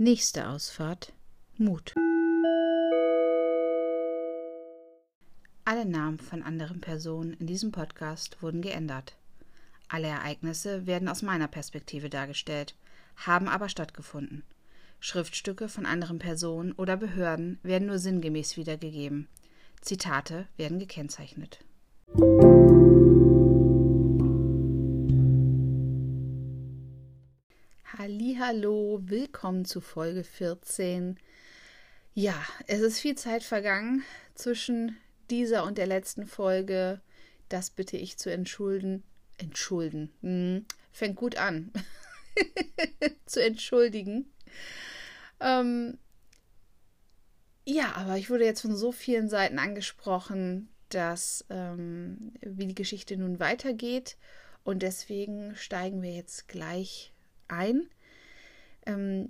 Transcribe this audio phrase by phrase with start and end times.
[0.00, 1.12] Nächste Ausfahrt
[1.56, 1.92] Mut.
[5.64, 9.16] Alle Namen von anderen Personen in diesem Podcast wurden geändert.
[9.88, 12.76] Alle Ereignisse werden aus meiner Perspektive dargestellt,
[13.16, 14.44] haben aber stattgefunden.
[15.00, 19.26] Schriftstücke von anderen Personen oder Behörden werden nur sinngemäß wiedergegeben.
[19.80, 21.58] Zitate werden gekennzeichnet.
[28.40, 31.18] Hallo, willkommen zu Folge 14.
[32.14, 34.96] Ja, es ist viel Zeit vergangen zwischen
[35.28, 37.00] dieser und der letzten Folge.
[37.48, 39.02] Das bitte ich zu entschulden.
[39.38, 40.12] Entschulden.
[40.20, 41.72] Hm, fängt gut an.
[43.26, 44.30] zu entschuldigen.
[45.40, 45.98] Ähm,
[47.64, 53.16] ja, aber ich wurde jetzt von so vielen Seiten angesprochen, dass ähm, wie die Geschichte
[53.16, 54.16] nun weitergeht.
[54.62, 57.12] Und deswegen steigen wir jetzt gleich
[57.48, 57.88] ein.
[58.88, 59.28] Ähm,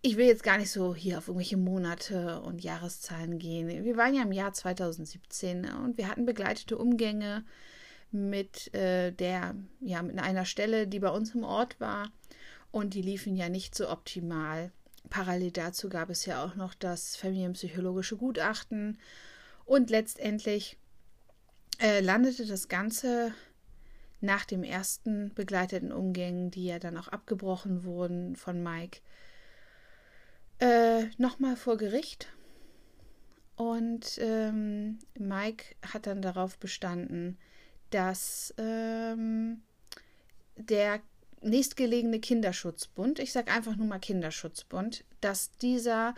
[0.00, 3.84] ich will jetzt gar nicht so hier auf irgendwelche Monate und Jahreszahlen gehen.
[3.84, 7.44] Wir waren ja im Jahr 2017 und wir hatten begleitete Umgänge
[8.10, 12.10] mit äh, der, ja, mit einer Stelle, die bei uns im Ort war.
[12.70, 14.70] Und die liefen ja nicht so optimal.
[15.10, 18.98] Parallel dazu gab es ja auch noch das familienpsychologische Gutachten.
[19.64, 20.78] Und letztendlich
[21.80, 23.32] äh, landete das Ganze
[24.20, 29.00] nach dem ersten begleiteten Umgängen, die ja dann auch abgebrochen wurden von Mike,
[30.60, 32.28] äh, nochmal vor Gericht.
[33.56, 37.38] Und ähm, Mike hat dann darauf bestanden,
[37.90, 39.62] dass ähm,
[40.56, 41.00] der
[41.40, 46.14] nächstgelegene Kinderschutzbund, ich sage einfach nur mal Kinderschutzbund, dass dieser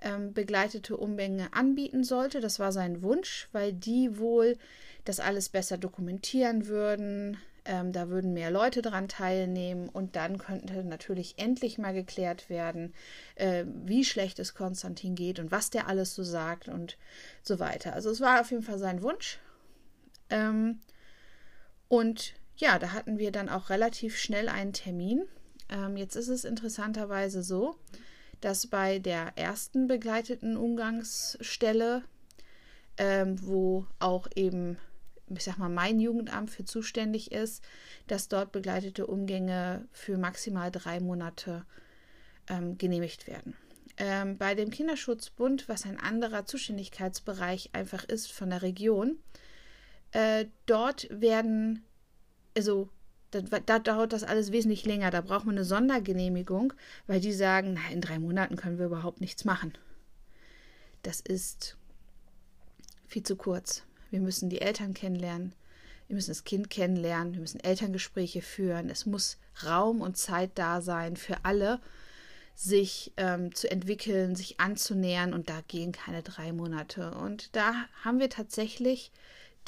[0.00, 2.40] ähm, begleitete Umgänge anbieten sollte.
[2.40, 4.56] Das war sein Wunsch, weil die wohl
[5.04, 7.38] das alles besser dokumentieren würden.
[7.66, 12.92] Ähm, da würden mehr Leute dran teilnehmen und dann könnte natürlich endlich mal geklärt werden,
[13.36, 16.98] äh, wie schlecht es Konstantin geht und was der alles so sagt und
[17.42, 17.94] so weiter.
[17.94, 19.38] Also es war auf jeden Fall sein Wunsch.
[20.28, 20.80] Ähm,
[21.88, 25.24] und ja, da hatten wir dann auch relativ schnell einen Termin.
[25.70, 27.76] Ähm, jetzt ist es interessanterweise so,
[28.44, 32.02] dass bei der ersten begleiteten Umgangsstelle,
[32.98, 34.76] ähm, wo auch eben,
[35.30, 37.64] ich sag mal, mein Jugendamt für zuständig ist,
[38.06, 41.64] dass dort begleitete Umgänge für maximal drei Monate
[42.50, 43.56] ähm, genehmigt werden.
[43.96, 49.16] Ähm, bei dem Kinderschutzbund, was ein anderer Zuständigkeitsbereich einfach ist von der Region,
[50.12, 51.82] äh, dort werden,
[52.54, 52.90] also
[53.42, 55.10] da, da, dauert das alles wesentlich länger.
[55.10, 56.72] Da braucht man eine Sondergenehmigung,
[57.06, 59.72] weil die sagen, na, in drei Monaten können wir überhaupt nichts machen.
[61.02, 61.76] Das ist
[63.06, 63.82] viel zu kurz.
[64.10, 65.54] Wir müssen die Eltern kennenlernen.
[66.06, 67.34] Wir müssen das Kind kennenlernen.
[67.34, 68.90] Wir müssen Elterngespräche führen.
[68.90, 71.80] Es muss Raum und Zeit da sein für alle,
[72.54, 75.34] sich ähm, zu entwickeln, sich anzunähern.
[75.34, 77.12] Und da gehen keine drei Monate.
[77.12, 79.12] Und da haben wir tatsächlich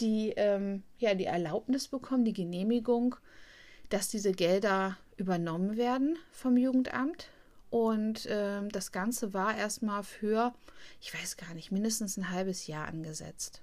[0.00, 3.16] die, ähm, ja, die Erlaubnis bekommen, die Genehmigung,
[3.88, 7.28] dass diese Gelder übernommen werden vom Jugendamt.
[7.70, 10.54] Und äh, das Ganze war erstmal für,
[11.00, 13.62] ich weiß gar nicht, mindestens ein halbes Jahr angesetzt.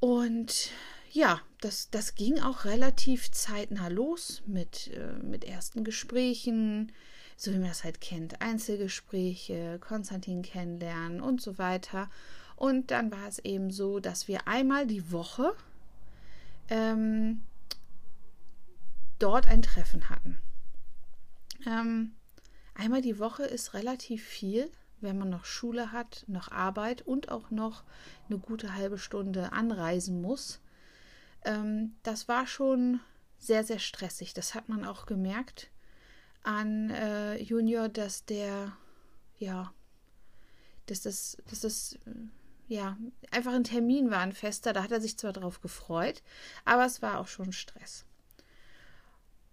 [0.00, 0.70] Und
[1.12, 6.92] ja, das, das ging auch relativ zeitnah los mit, äh, mit ersten Gesprächen,
[7.36, 8.42] so wie man das halt kennt.
[8.42, 12.10] Einzelgespräche, Konstantin kennenlernen und so weiter.
[12.56, 15.54] Und dann war es eben so, dass wir einmal die Woche
[16.68, 17.40] ähm,
[19.18, 20.38] dort ein Treffen hatten.
[21.66, 22.12] Ähm,
[22.74, 24.70] einmal die Woche ist relativ viel,
[25.00, 27.84] wenn man noch Schule hat, noch Arbeit und auch noch
[28.28, 30.60] eine gute halbe Stunde anreisen muss.
[31.44, 33.00] Ähm, das war schon
[33.38, 34.34] sehr, sehr stressig.
[34.34, 35.70] Das hat man auch gemerkt
[36.42, 38.76] an äh, Junior, dass der,
[39.38, 39.72] ja,
[40.86, 41.98] dass das, dass das,
[42.68, 42.96] ja,
[43.30, 44.72] einfach ein Termin war, ein fester.
[44.72, 46.22] Da hat er sich zwar drauf gefreut,
[46.64, 48.06] aber es war auch schon Stress.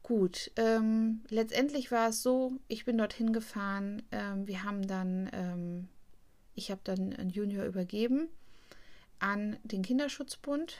[0.03, 5.88] Gut, ähm, letztendlich war es so, ich bin dorthin gefahren, ähm, wir haben dann, ähm,
[6.56, 8.27] ich habe dann einen Junior übergeben
[9.19, 10.80] an den Kinderschutzbund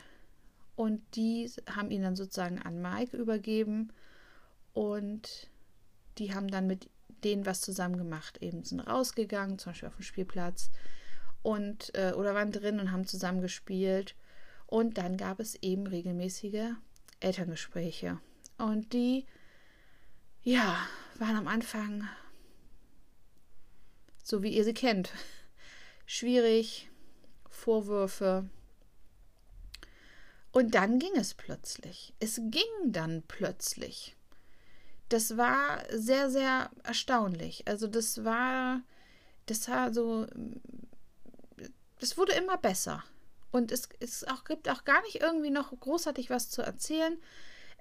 [0.76, 3.94] und die haben ihn dann sozusagen an Mike übergeben
[4.74, 5.50] und
[6.18, 6.90] die haben dann mit
[7.24, 10.72] denen was zusammen gemacht, eben sind rausgegangen, zum Beispiel auf dem Spielplatz
[11.44, 14.16] und äh, oder waren drin und haben zusammen gespielt.
[14.66, 16.72] Und dann gab es eben regelmäßige
[17.20, 18.20] Elterngespräche
[18.62, 19.26] und die,
[20.44, 20.78] ja,
[21.20, 22.08] waren am Anfang,
[24.24, 25.12] so wie ihr sie kennt,
[26.06, 26.90] schwierig,
[27.50, 28.50] Vorwürfe.
[30.52, 32.14] Und dann ging es plötzlich.
[32.20, 34.16] Es ging dann plötzlich.
[35.12, 37.68] das war sehr, sehr erstaunlich.
[37.68, 38.82] Also das war,
[39.46, 40.26] das war so,
[42.00, 43.04] es wurde immer besser.
[43.52, 47.18] Und es, es auch, gibt auch gar nicht irgendwie noch großartig was zu erzählen.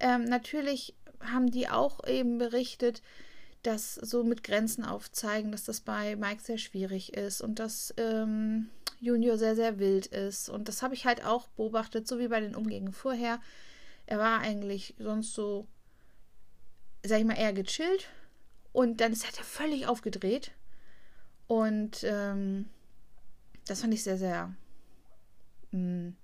[0.00, 3.02] Ähm, natürlich haben die auch eben berichtet,
[3.62, 8.70] dass so mit Grenzen aufzeigen, dass das bei Mike sehr schwierig ist und dass ähm,
[9.00, 10.48] Junior sehr, sehr wild ist.
[10.48, 13.40] Und das habe ich halt auch beobachtet, so wie bei den Umgängen vorher.
[14.06, 15.66] Er war eigentlich sonst so,
[17.04, 18.08] sag ich mal, eher gechillt.
[18.72, 20.52] Und dann ist er völlig aufgedreht.
[21.46, 22.68] Und ähm,
[23.66, 24.54] das fand ich sehr, sehr,
[25.72, 26.16] mh, mm,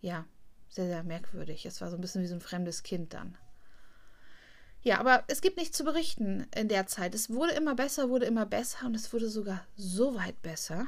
[0.00, 0.24] ja,
[0.70, 1.66] sehr, sehr merkwürdig.
[1.66, 3.36] Es war so ein bisschen wie so ein fremdes Kind dann.
[4.82, 7.14] Ja, aber es gibt nichts zu berichten in der Zeit.
[7.14, 10.86] Es wurde immer besser, wurde immer besser und es wurde sogar so weit besser,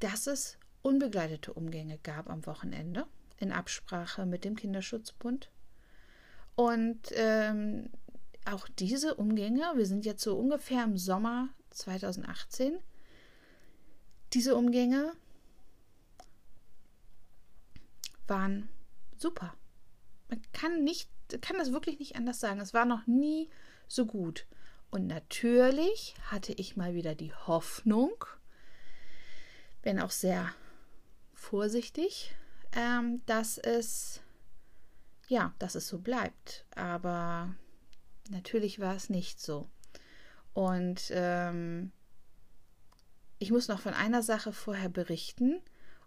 [0.00, 3.06] dass es unbegleitete Umgänge gab am Wochenende
[3.38, 5.50] in Absprache mit dem Kinderschutzbund.
[6.56, 7.88] Und ähm,
[8.44, 12.78] auch diese Umgänge, wir sind jetzt so ungefähr im Sommer 2018,
[14.34, 15.12] diese Umgänge
[18.26, 18.68] waren
[19.16, 19.54] super.
[20.28, 21.10] Man kann nicht
[21.40, 22.60] kann das wirklich nicht anders sagen.
[22.60, 23.48] Es war noch nie
[23.88, 24.46] so gut.
[24.90, 28.24] Und natürlich hatte ich mal wieder die Hoffnung,
[29.82, 30.54] wenn auch sehr
[31.32, 32.34] vorsichtig,
[32.72, 34.20] ähm, dass es
[35.26, 36.66] ja, dass es so bleibt.
[36.74, 37.54] Aber
[38.30, 39.68] natürlich war es nicht so.
[40.52, 41.90] Und ähm,
[43.38, 45.60] ich muss noch von einer Sache vorher berichten.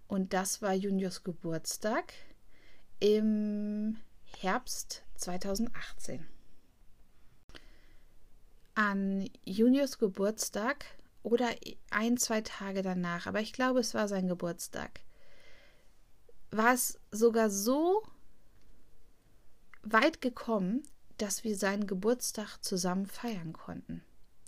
[0.07, 2.13] Und das war Juniors Geburtstag
[2.99, 6.25] im Herbst 2018.
[8.75, 10.85] An Juniors Geburtstag
[11.23, 11.49] oder
[11.89, 15.01] ein, zwei Tage danach, aber ich glaube, es war sein Geburtstag,
[16.51, 18.03] war es sogar so
[19.81, 20.83] weit gekommen,
[21.17, 24.03] dass wir seinen Geburtstag zusammen feiern konnten.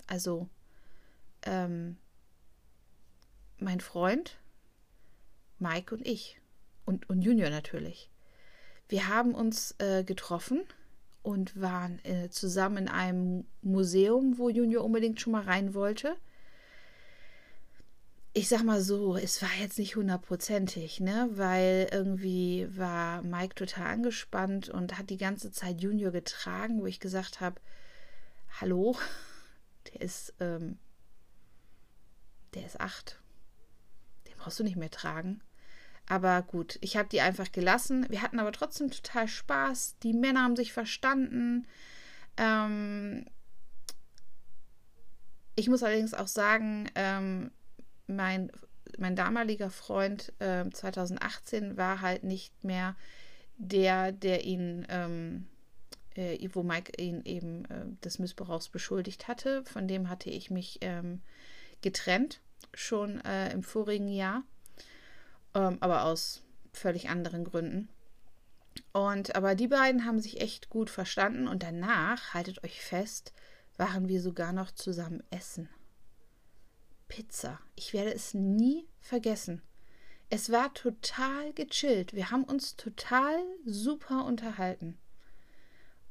[0.07, 0.47] Also
[1.41, 1.97] ähm,
[3.57, 4.38] mein Freund,
[5.59, 6.39] Mike und ich
[6.85, 8.09] und, und Junior natürlich.
[8.87, 10.63] Wir haben uns äh, getroffen
[11.21, 16.15] und waren äh, zusammen in einem Museum, wo Junior unbedingt schon mal rein wollte.
[18.33, 21.29] Ich sag mal so, es war jetzt nicht hundertprozentig, ne?
[21.33, 26.99] Weil irgendwie war Mike total angespannt und hat die ganze Zeit Junior getragen, wo ich
[26.99, 27.59] gesagt habe,
[28.61, 28.97] hallo,
[29.93, 30.79] der ist, ähm,
[32.55, 33.19] der ist acht.
[34.27, 35.41] Den brauchst du nicht mehr tragen.
[36.09, 38.07] Aber gut, ich habe die einfach gelassen.
[38.09, 39.97] Wir hatten aber trotzdem total Spaß.
[40.03, 41.67] Die Männer haben sich verstanden.
[42.35, 43.25] Ähm
[45.55, 47.51] ich muss allerdings auch sagen, ähm,
[48.07, 48.51] mein,
[48.97, 52.95] mein damaliger Freund äh, 2018 war halt nicht mehr
[53.57, 55.47] der, der ihn, ähm,
[56.15, 59.63] äh, wo Mike ihn eben äh, des Missbrauchs beschuldigt hatte.
[59.65, 61.21] Von dem hatte ich mich ähm,
[61.81, 62.41] getrennt,
[62.73, 64.43] schon äh, im vorigen Jahr
[65.53, 66.43] ähm, aber aus
[66.73, 67.89] völlig anderen Gründen.
[68.93, 73.33] Und aber die beiden haben sich echt gut verstanden und danach, haltet euch fest,
[73.77, 75.69] waren wir sogar noch zusammen essen.
[77.07, 77.59] Pizza.
[77.75, 79.61] Ich werde es nie vergessen.
[80.29, 82.13] Es war total gechillt.
[82.13, 84.97] Wir haben uns total super unterhalten.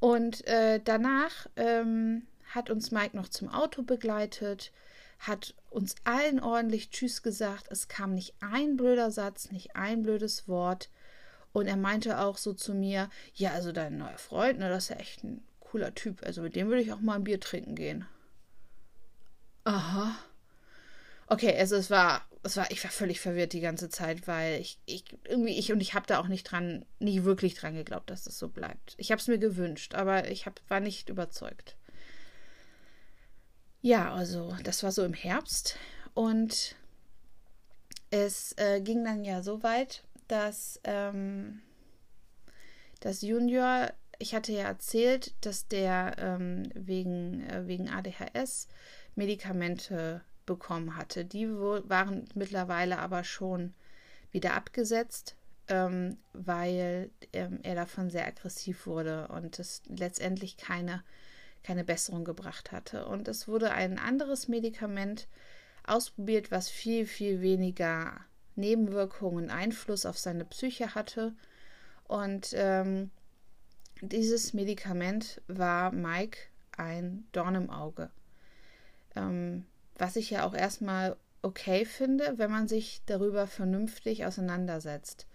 [0.01, 4.73] Und äh, danach ähm, hat uns Mike noch zum Auto begleitet
[5.19, 7.67] hat uns allen ordentlich Tschüss gesagt.
[7.71, 10.91] Es kam nicht ein blöder Satz, nicht ein blödes Wort.
[11.53, 14.91] Und er meinte auch so zu mir, ja, also dein neuer Freund, ne, das ist
[14.91, 16.23] ja echt ein cooler Typ.
[16.25, 18.07] Also mit dem würde ich auch mal ein Bier trinken gehen.
[19.65, 20.15] Aha.
[21.27, 24.79] Okay, also es war, es war, ich war völlig verwirrt die ganze Zeit, weil ich,
[24.87, 28.25] ich irgendwie ich und ich habe da auch nicht dran, nicht wirklich dran geglaubt, dass
[28.25, 28.95] das so bleibt.
[28.97, 31.77] Ich habe es mir gewünscht, aber ich hab, war nicht überzeugt.
[33.81, 35.77] Ja, also das war so im Herbst
[36.15, 36.75] und
[38.11, 41.61] es äh, ging dann ja so weit, dass, ähm,
[43.01, 48.69] dass Junior, ich hatte ja erzählt, dass der ähm, wegen, äh, wegen ADHS
[49.15, 51.25] Medikamente bekommen hatte.
[51.25, 53.75] Die waren mittlerweile aber schon
[54.33, 55.37] wieder abgesetzt,
[55.69, 61.05] ähm, weil ähm, er davon sehr aggressiv wurde und es letztendlich keine
[61.63, 63.07] keine Besserung gebracht hatte.
[63.07, 65.29] Und es wurde ein anderes Medikament
[65.85, 68.21] ausprobiert, was viel, viel weniger
[68.57, 71.35] Nebenwirkungen Einfluss auf seine Psyche hatte.
[72.05, 73.11] Und ähm,
[74.01, 76.39] dieses Medikament war Mike
[76.77, 78.11] ein Dorn im Auge.
[79.17, 85.27] Ähm, was ich ja auch erstmal okay finde, wenn man sich darüber vernünftig auseinandersetzt.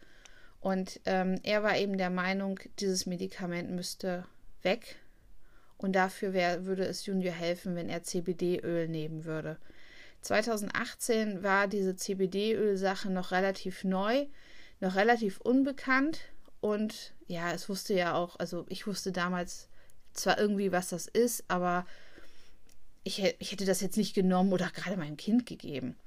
[0.60, 4.26] Und ähm, er war eben der Meinung, dieses Medikament müsste
[4.62, 4.98] weg
[5.78, 9.58] Und dafür wär, würde es Junior helfen, wenn er CBD-Öl nehmen würde.
[10.22, 14.26] 2018 war diese CBD-Öl-Sache noch relativ neu,
[14.80, 16.20] noch relativ unbekannt.
[16.62, 19.68] Und ja, es wusste ja auch, also ich wusste damals
[20.14, 21.86] zwar irgendwie, was das ist, aber
[23.04, 25.98] ich, ich hätte das jetzt nicht genommen oder gerade meinem Kind gegeben.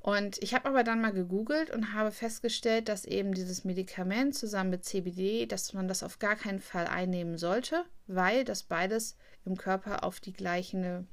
[0.00, 4.70] Und ich habe aber dann mal gegoogelt und habe festgestellt, dass eben dieses Medikament zusammen
[4.70, 9.56] mit CBD, dass man das auf gar keinen Fall einnehmen sollte, weil das beides im
[9.56, 11.08] Körper auf die gleichen,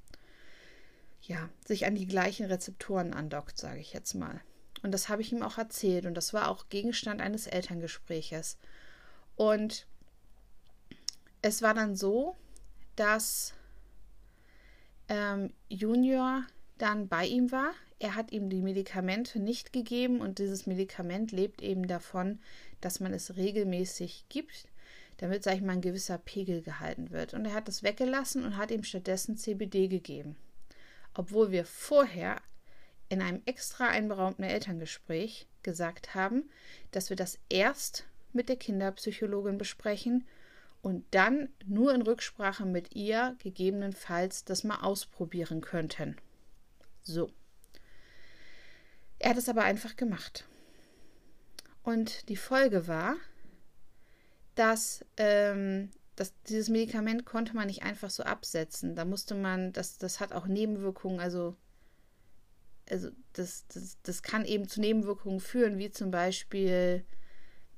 [1.22, 4.42] ja, sich an die gleichen Rezeptoren andockt, sage ich jetzt mal.
[4.84, 8.58] Und das habe ich ihm auch erzählt und das war auch Gegenstand eines Elterngespräches.
[9.36, 9.88] Und
[11.42, 12.36] es war dann so,
[12.96, 13.54] dass
[15.10, 16.44] ähm, Junior
[16.78, 17.72] dann bei ihm war.
[18.00, 22.40] Er hat ihm die Medikamente nicht gegeben und dieses Medikament lebt eben davon,
[22.82, 24.68] dass man es regelmäßig gibt,
[25.18, 27.34] damit, sag ich mal, ein gewisser Pegel gehalten wird.
[27.34, 30.36] Und er hat das weggelassen und hat ihm stattdessen CBD gegeben.
[31.14, 32.42] Obwohl wir vorher
[33.08, 36.50] in einem extra einberaumten Elterngespräch gesagt haben,
[36.92, 40.26] dass wir das erst mit der Kinderpsychologin besprechen
[40.82, 46.18] und dann nur in Rücksprache mit ihr gegebenenfalls das mal ausprobieren könnten.
[47.02, 47.32] So.
[49.26, 50.46] Er hat es aber einfach gemacht.
[51.82, 53.16] Und die Folge war,
[54.54, 58.96] dass, ähm, dass dieses Medikament konnte man nicht einfach so absetzen.
[58.96, 61.56] Da musste man, das, das hat auch Nebenwirkungen, also,
[62.88, 67.04] also das, das, das kann eben zu Nebenwirkungen führen, wie zum Beispiel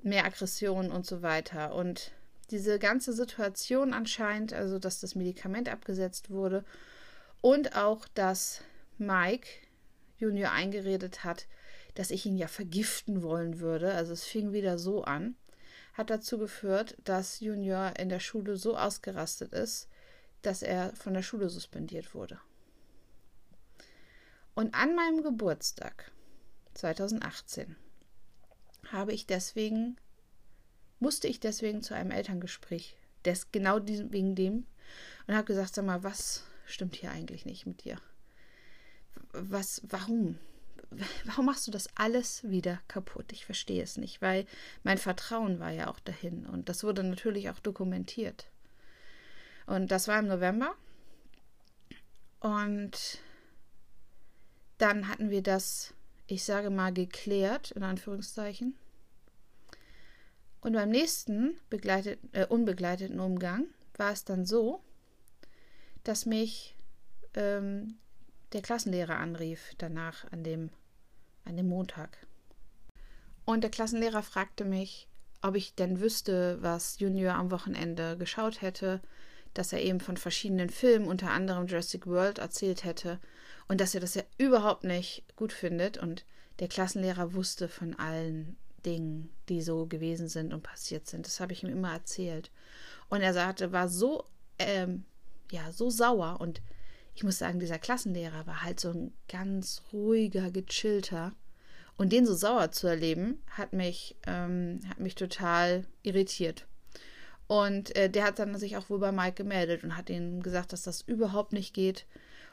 [0.04, 1.74] mehr Aggression und so weiter.
[1.76, 2.12] Und
[2.52, 6.66] diese ganze Situation anscheinend, also dass das Medikament abgesetzt wurde
[7.40, 8.64] und auch, dass
[8.98, 9.48] Mike
[10.18, 11.48] Junior eingeredet hat,
[11.96, 13.94] dass ich ihn ja vergiften wollen würde.
[13.94, 15.36] Also es fing wieder so an,
[15.94, 19.88] hat dazu geführt, dass Junior in der Schule so ausgerastet ist,
[20.42, 22.40] dass er von der Schule suspendiert wurde.
[24.54, 26.12] Und an meinem Geburtstag
[26.74, 27.76] 2018
[28.92, 29.98] habe ich deswegen
[31.00, 32.96] musste ich deswegen zu einem Elterngespräch.
[33.26, 34.66] Des, genau diesem, wegen dem.
[35.28, 37.98] Und habe gesagt, sag mal, was stimmt hier eigentlich nicht mit dir?
[39.34, 40.38] Was, warum?
[41.26, 43.32] Warum machst du das alles wieder kaputt?
[43.32, 44.46] Ich verstehe es nicht, weil
[44.84, 48.48] mein Vertrauen war ja auch dahin und das wurde natürlich auch dokumentiert.
[49.66, 50.74] Und das war im November.
[52.40, 53.20] Und
[54.78, 55.94] dann hatten wir das,
[56.28, 58.76] ich sage mal, geklärt, in Anführungszeichen.
[60.62, 61.58] Und beim nächsten
[62.32, 64.82] äh, unbegleiteten Umgang war es dann so,
[66.04, 66.76] dass mich
[67.34, 67.98] ähm,
[68.54, 70.70] der Klassenlehrer anrief danach an dem,
[71.46, 72.18] an dem Montag.
[73.46, 75.08] Und der Klassenlehrer fragte mich,
[75.42, 79.02] ob ich denn wüsste, was Junior am Wochenende geschaut hätte,
[79.54, 83.20] dass er eben von verschiedenen Filmen, unter anderem Jurassic World, erzählt hätte
[83.68, 85.98] und dass er das ja überhaupt nicht gut findet.
[85.98, 86.26] Und
[86.60, 91.26] der Klassenlehrer wusste von allen Dingen, die so gewesen sind und passiert sind.
[91.26, 92.52] Das habe ich ihm immer erzählt.
[93.10, 94.26] Und er sagte, war so,
[94.60, 95.06] ähm,
[95.52, 96.40] ja, so sauer.
[96.40, 96.62] Und
[97.18, 101.34] ich muss sagen, dieser Klassenlehrer war halt so ein ganz ruhiger, gechillter.
[101.98, 106.68] Und den so sauer zu erleben, hat mich, ähm, hat mich total irritiert.
[107.48, 110.74] Und äh, der hat dann sich auch wohl bei Mike gemeldet und hat ihm gesagt,
[110.74, 112.06] dass das überhaupt nicht geht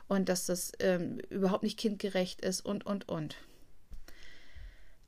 [0.09, 3.37] und dass das ähm, überhaupt nicht kindgerecht ist und, und, und.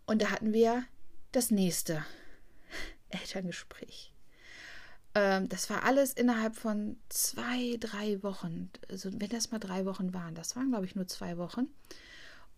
[0.04, 0.84] Und da hatten wir
[1.32, 2.04] das nächste
[3.08, 4.12] Elterngespräch.
[5.16, 8.70] Ähm, das war alles innerhalb von zwei, drei Wochen.
[8.90, 11.68] Also wenn das mal drei Wochen waren, das waren glaube ich nur zwei Wochen.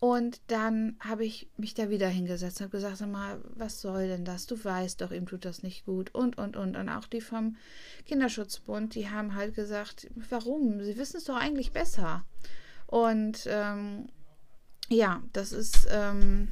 [0.01, 4.07] Und dann habe ich mich da wieder hingesetzt und habe gesagt, sag mal, was soll
[4.07, 4.45] denn das?
[4.45, 6.13] Du weißt doch, ihm tut das nicht gut.
[6.13, 6.75] Und, und, und.
[6.75, 7.55] Und auch die vom
[8.05, 10.83] Kinderschutzbund, die haben halt gesagt, warum?
[10.83, 12.25] Sie wissen es doch eigentlich besser.
[12.87, 14.07] Und ähm,
[14.89, 16.51] ja, das ist, ähm,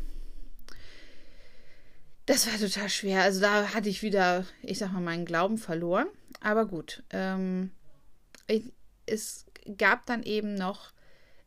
[2.28, 3.24] das war total schwer.
[3.24, 6.08] Also da hatte ich wieder, ich sag mal, meinen Glauben verloren.
[6.42, 7.02] Aber gut.
[7.10, 7.72] Ähm,
[8.48, 8.64] ich,
[9.06, 9.46] es
[9.78, 10.92] gab dann eben noch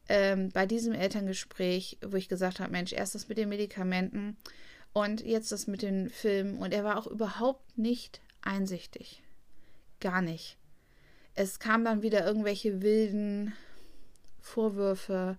[0.09, 4.39] ähm, bei diesem Elterngespräch, wo ich gesagt habe, Mensch, erst das mit den Medikamenten
[4.95, 6.57] und jetzt das mit den Filmen.
[6.57, 9.23] Und er war auch überhaupt nicht einsichtig.
[10.01, 10.57] Gar nicht.
[11.35, 13.53] Es kamen dann wieder irgendwelche wilden
[14.41, 15.37] Vorwürfe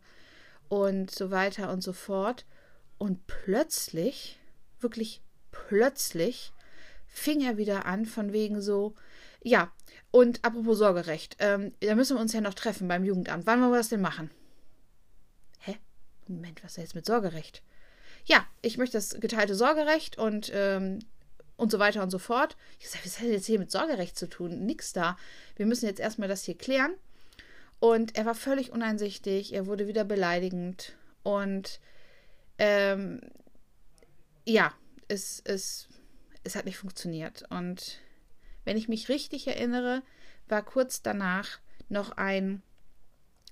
[0.69, 2.45] und so weiter und so fort.
[2.99, 4.37] Und plötzlich,
[4.79, 5.23] wirklich
[5.71, 6.51] plötzlich
[7.07, 8.93] fing er wieder an, von wegen so,
[9.41, 9.71] ja,
[10.11, 13.45] und apropos Sorgerecht, ähm, da müssen wir uns ja noch treffen beim Jugendamt.
[13.45, 14.29] Wann wollen wir das denn machen?
[15.59, 15.77] Hä?
[16.27, 17.63] Moment, was ist jetzt mit Sorgerecht?
[18.25, 20.99] Ja, ich möchte das geteilte Sorgerecht und, ähm,
[21.55, 22.57] und so weiter und so fort.
[22.77, 24.65] Ich sage, was hat jetzt hier mit Sorgerecht zu tun?
[24.65, 25.17] Nix da.
[25.55, 26.95] Wir müssen jetzt erstmal das hier klären.
[27.79, 30.97] Und er war völlig uneinsichtig, er wurde wieder beleidigend.
[31.23, 31.79] Und
[32.57, 33.21] ähm,
[34.45, 34.73] ja,
[35.11, 35.87] es, es,
[36.43, 37.43] es hat nicht funktioniert.
[37.49, 37.99] Und
[38.63, 40.03] wenn ich mich richtig erinnere,
[40.47, 42.61] war kurz danach noch ein,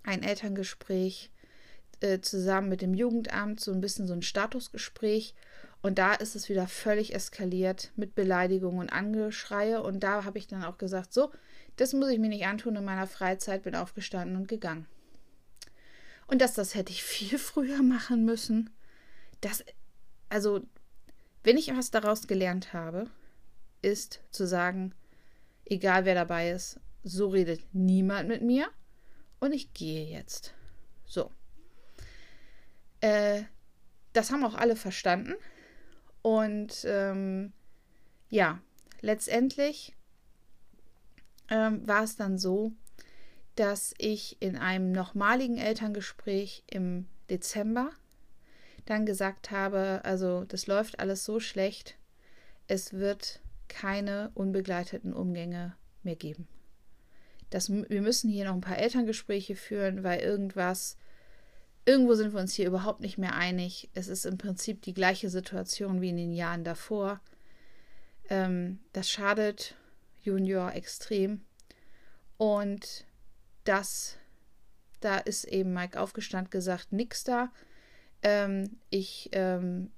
[0.03, 1.31] ein Elterngespräch
[1.99, 5.35] äh, zusammen mit dem Jugendamt, so ein bisschen so ein Statusgespräch.
[5.81, 9.83] Und da ist es wieder völlig eskaliert mit Beleidigungen und Angeschreie.
[9.83, 11.31] Und da habe ich dann auch gesagt, so,
[11.75, 14.87] das muss ich mir nicht antun in meiner Freizeit, bin aufgestanden und gegangen.
[16.27, 18.69] Und dass das hätte ich viel früher machen müssen.
[19.41, 19.63] Das,
[20.29, 20.61] also,
[21.43, 23.09] wenn ich was daraus gelernt habe,
[23.81, 24.93] ist zu sagen,
[25.65, 28.67] egal wer dabei ist, so redet niemand mit mir
[29.39, 30.53] und ich gehe jetzt.
[31.05, 31.31] So.
[33.01, 33.43] Äh,
[34.13, 35.33] das haben auch alle verstanden.
[36.21, 37.53] Und ähm,
[38.29, 38.59] ja,
[39.01, 39.95] letztendlich
[41.49, 42.73] ähm, war es dann so,
[43.55, 47.91] dass ich in einem nochmaligen Elterngespräch im Dezember
[48.89, 51.97] dann gesagt habe, also das läuft alles so schlecht,
[52.67, 56.47] es wird keine unbegleiteten Umgänge mehr geben.
[57.49, 60.97] Das, wir müssen hier noch ein paar Elterngespräche führen, weil irgendwas,
[61.85, 63.89] irgendwo sind wir uns hier überhaupt nicht mehr einig.
[63.93, 67.21] Es ist im Prinzip die gleiche Situation wie in den Jahren davor.
[68.29, 69.75] Ähm, das schadet
[70.21, 71.41] Junior extrem.
[72.37, 73.05] Und
[73.63, 74.17] das,
[74.99, 77.51] da ist eben Mike aufgestanden, gesagt, nix da.
[78.21, 79.91] Ähm, ich, ähm,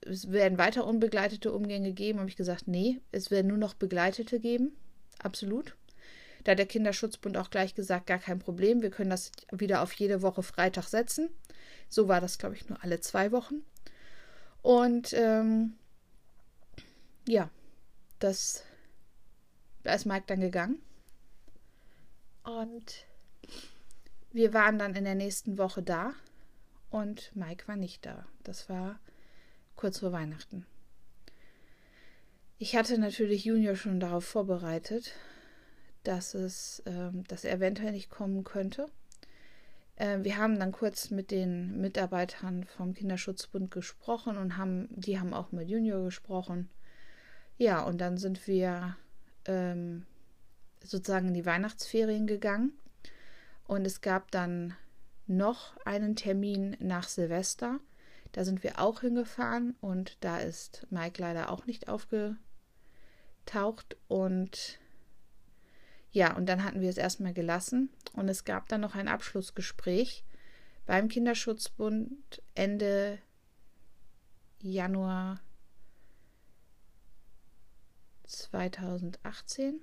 [0.00, 2.18] es werden weiter unbegleitete Umgänge geben.
[2.18, 4.76] Habe ich gesagt, nee, es werden nur noch begleitete geben.
[5.18, 5.76] Absolut.
[6.44, 9.92] Da hat der Kinderschutzbund auch gleich gesagt, gar kein Problem, wir können das wieder auf
[9.94, 11.30] jede Woche Freitag setzen.
[11.88, 13.62] So war das, glaube ich, nur alle zwei Wochen.
[14.60, 15.74] Und ähm,
[17.26, 17.48] ja,
[18.18, 18.62] das,
[19.82, 20.82] da ist Mike dann gegangen.
[22.42, 23.06] Und
[24.32, 26.12] wir waren dann in der nächsten Woche da
[26.94, 28.24] und Mike war nicht da.
[28.44, 29.00] Das war
[29.74, 30.64] kurz vor Weihnachten.
[32.56, 35.12] Ich hatte natürlich Junior schon darauf vorbereitet,
[36.04, 38.86] dass es, ähm, dass er eventuell nicht kommen könnte.
[39.96, 45.34] Äh, wir haben dann kurz mit den Mitarbeitern vom Kinderschutzbund gesprochen und haben, die haben
[45.34, 46.70] auch mit Junior gesprochen.
[47.58, 48.96] Ja, und dann sind wir
[49.46, 50.06] ähm,
[50.80, 52.72] sozusagen in die Weihnachtsferien gegangen
[53.64, 54.76] und es gab dann
[55.26, 57.80] noch einen Termin nach Silvester.
[58.32, 62.36] Da sind wir auch hingefahren und da ist Mike leider auch nicht aufgetaucht
[64.08, 64.78] und
[66.10, 70.24] ja, und dann hatten wir es erstmal gelassen und es gab dann noch ein Abschlussgespräch
[70.86, 73.18] beim Kinderschutzbund Ende
[74.60, 75.40] Januar
[78.24, 79.80] 2018,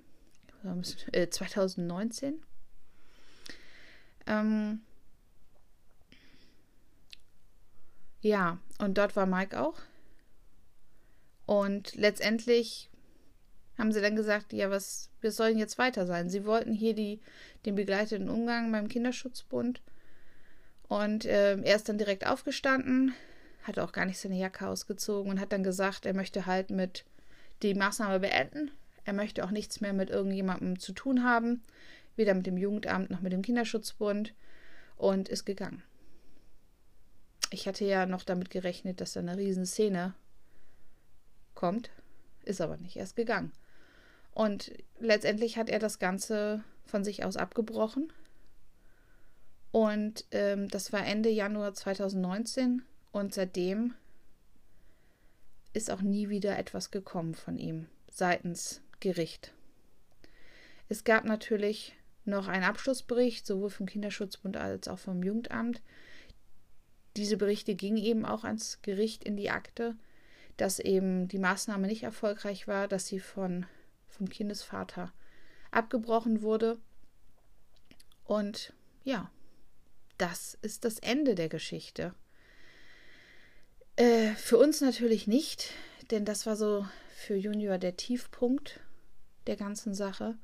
[1.12, 2.42] äh, 2019.
[4.28, 4.82] Ähm,
[8.22, 9.80] ja, und dort war Mike auch.
[11.46, 12.90] Und letztendlich
[13.78, 16.30] haben sie dann gesagt, ja, was, wir sollen jetzt weiter sein.
[16.30, 17.20] Sie wollten hier die,
[17.66, 19.82] den begleiteten Umgang beim Kinderschutzbund.
[20.88, 23.14] Und äh, er ist dann direkt aufgestanden,
[23.64, 27.06] hat auch gar nicht seine Jacke ausgezogen und hat dann gesagt, er möchte halt mit
[27.64, 28.72] die Maßnahme beenden.
[29.04, 31.64] Er möchte auch nichts mehr mit irgendjemandem zu tun haben,
[32.16, 34.34] weder mit dem Jugendamt noch mit dem Kinderschutzbund
[34.98, 35.82] und ist gegangen.
[37.52, 40.16] Ich hatte ja noch damit gerechnet, dass da eine Riesenszene
[41.54, 41.92] kommt,
[42.44, 42.96] ist aber nicht.
[42.96, 43.52] Er ist gegangen.
[44.34, 48.12] Und letztendlich hat er das Ganze von sich aus abgebrochen.
[49.72, 53.94] Und ähm, das war Ende Januar 2019 und seitdem
[55.74, 59.54] ist auch nie wieder etwas gekommen von ihm seitens Gericht.
[60.90, 65.82] Es gab natürlich noch einen Abschlussbericht, sowohl vom Kinderschutzbund als auch vom Jugendamt.
[67.18, 69.96] Diese Berichte gingen eben auch ans Gericht in die Akte,
[70.58, 73.66] dass eben die Maßnahme nicht erfolgreich war, dass sie von
[74.08, 75.14] vom Kindesvater
[75.72, 76.78] abgebrochen wurde.
[78.26, 79.32] Und ja,
[80.18, 82.14] das ist das Ende der Geschichte.
[83.96, 85.74] Äh, für uns natürlich nicht,
[86.12, 88.80] denn das war so für Junior der Tiefpunkt
[89.48, 90.38] der ganzen Sache.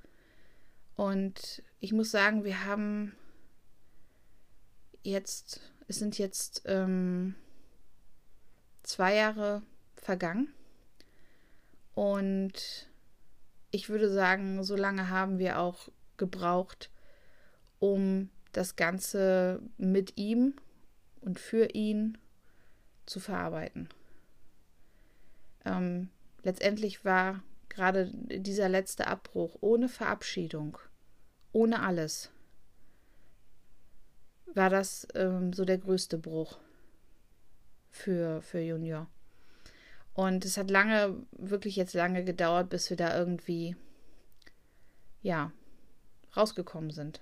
[0.96, 3.16] Und ich muss sagen, wir haben
[5.04, 7.36] jetzt, es sind jetzt ähm,
[8.84, 9.62] zwei Jahre
[9.96, 10.54] vergangen.
[11.94, 12.88] Und
[13.72, 16.92] ich würde sagen, so lange haben wir auch gebraucht,
[17.80, 20.54] um das Ganze mit ihm
[21.22, 22.18] und für ihn
[23.06, 23.90] zu verarbeiten.
[25.66, 26.10] Ähm,
[26.44, 30.78] letztendlich war gerade dieser letzte Abbruch ohne Verabschiedung,
[31.52, 32.32] ohne alles,
[34.54, 36.58] war das ähm, so der größte Bruch
[37.90, 39.08] für, für Junior.
[40.14, 43.76] Und es hat lange, wirklich jetzt lange gedauert, bis wir da irgendwie,
[45.22, 45.52] ja,
[46.36, 47.22] rausgekommen sind.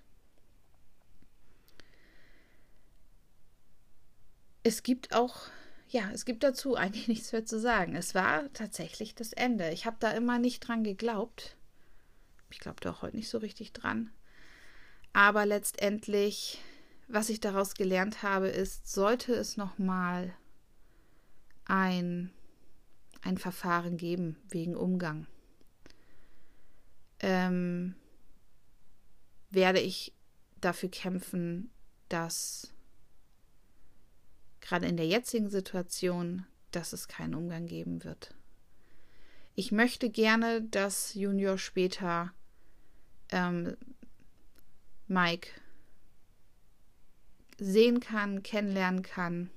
[4.63, 5.41] Es gibt auch,
[5.89, 7.95] ja, es gibt dazu eigentlich nichts mehr zu sagen.
[7.95, 9.71] Es war tatsächlich das Ende.
[9.71, 11.57] Ich habe da immer nicht dran geglaubt.
[12.49, 14.09] Ich glaube da auch heute nicht so richtig dran.
[15.11, 16.59] Aber letztendlich,
[17.07, 20.33] was ich daraus gelernt habe, ist, sollte es nochmal
[21.65, 22.31] ein
[23.25, 25.25] ein Verfahren geben wegen Umgang.
[27.19, 27.95] Ähm,
[29.49, 30.13] werde ich
[30.61, 31.71] dafür kämpfen,
[32.07, 32.71] dass
[34.61, 38.35] gerade in der jetzigen Situation, dass es keinen Umgang geben wird.
[39.55, 42.31] Ich möchte gerne, dass Junior später
[43.29, 43.75] ähm,
[45.07, 45.49] Mike
[47.57, 49.49] sehen kann, kennenlernen kann,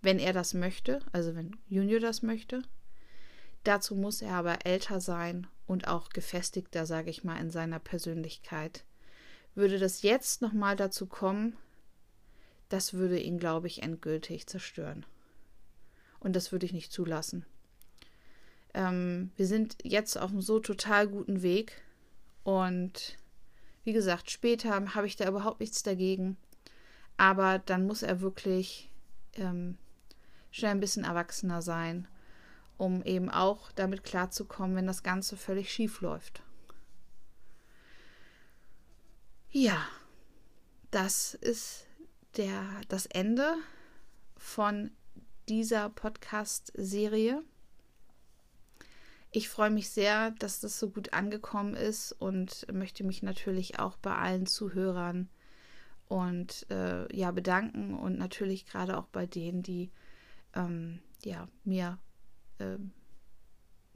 [0.00, 2.62] wenn er das möchte, also wenn Junior das möchte.
[3.64, 8.84] Dazu muss er aber älter sein und auch gefestigter, sage ich mal, in seiner Persönlichkeit.
[9.54, 11.56] Würde das jetzt nochmal dazu kommen,
[12.68, 15.04] das würde ihn, glaube ich, endgültig zerstören.
[16.20, 17.44] Und das würde ich nicht zulassen.
[18.74, 21.82] Ähm, wir sind jetzt auf einem so total guten Weg.
[22.44, 23.18] Und
[23.84, 26.36] wie gesagt, später habe ich da überhaupt nichts dagegen.
[27.22, 28.90] Aber dann muss er wirklich
[29.34, 29.78] ähm,
[30.50, 32.08] schon ein bisschen erwachsener sein
[32.82, 36.42] um eben auch damit klarzukommen, wenn das Ganze völlig schief läuft.
[39.50, 39.86] Ja,
[40.90, 41.86] das ist
[42.36, 43.54] der, das Ende
[44.36, 44.90] von
[45.48, 47.44] dieser Podcast-Serie.
[49.30, 53.96] Ich freue mich sehr, dass das so gut angekommen ist und möchte mich natürlich auch
[53.98, 55.28] bei allen Zuhörern
[56.12, 59.90] und äh, ja bedanken und natürlich gerade auch bei denen, die
[60.54, 61.98] ähm, ja mir
[62.58, 62.76] äh,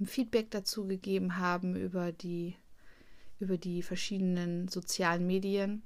[0.02, 2.57] Feedback dazu gegeben haben über die,
[3.38, 5.83] über die verschiedenen sozialen Medien.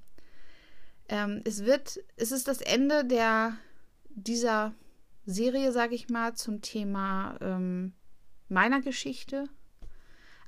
[1.09, 3.57] Ähm, es wird, es ist das Ende der,
[4.11, 4.73] dieser
[5.27, 7.93] Serie, sage ich mal, zum Thema ähm,
[8.49, 9.49] meiner Geschichte.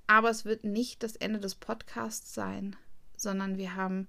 [0.07, 2.77] Aber es wird nicht das Ende des Podcasts sein,
[3.16, 4.07] sondern wir haben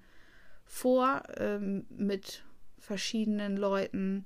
[0.65, 2.43] vor, ähm, mit
[2.80, 4.26] verschiedenen Leuten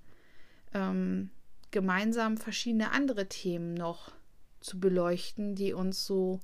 [0.73, 1.29] ähm,
[1.71, 4.11] gemeinsam verschiedene andere Themen noch
[4.59, 6.39] zu beleuchten, die uns so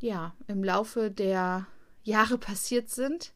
[0.00, 1.66] ja im Laufe der
[2.02, 3.32] Jahre passiert sind,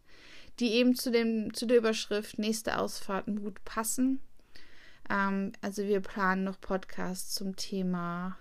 [0.60, 4.20] die eben zu dem zu der Überschrift nächste Ausfahrt gut passen.
[5.10, 8.38] Ähm, also wir planen noch Podcasts zum Thema,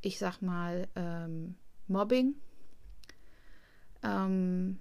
[0.00, 1.54] ich sag mal ähm,
[1.88, 2.34] Mobbing,
[4.02, 4.78] ähm,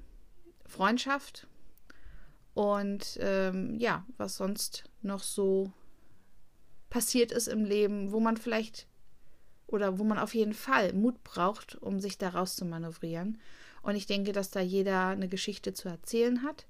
[0.73, 1.47] Freundschaft
[2.53, 5.71] und ähm, ja, was sonst noch so
[6.89, 8.87] passiert ist im Leben, wo man vielleicht
[9.67, 13.39] oder wo man auf jeden Fall Mut braucht, um sich daraus zu manövrieren.
[13.81, 16.67] Und ich denke, dass da jeder eine Geschichte zu erzählen hat.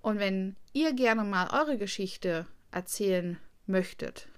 [0.00, 4.28] Und wenn ihr gerne mal eure Geschichte erzählen möchtet,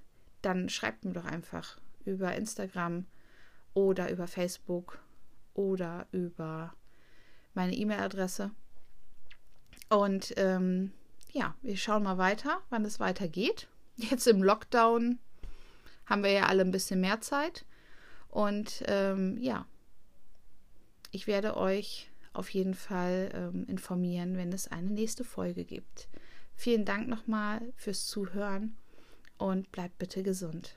[0.42, 3.06] dann schreibt mir doch einfach über Instagram
[3.74, 4.98] oder über Facebook
[5.54, 6.74] oder über
[7.54, 8.50] meine E-Mail-Adresse.
[9.92, 10.90] Und ähm,
[11.32, 13.68] ja, wir schauen mal weiter, wann es weitergeht.
[13.96, 15.18] Jetzt im Lockdown
[16.06, 17.66] haben wir ja alle ein bisschen mehr Zeit.
[18.28, 19.66] Und ähm, ja,
[21.10, 26.08] ich werde euch auf jeden Fall ähm, informieren, wenn es eine nächste Folge gibt.
[26.54, 28.78] Vielen Dank nochmal fürs Zuhören
[29.36, 30.74] und bleibt bitte gesund.